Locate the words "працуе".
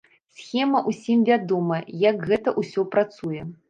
2.95-3.51